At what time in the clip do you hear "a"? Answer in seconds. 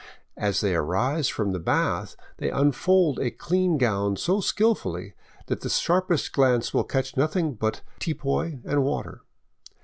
3.19-3.29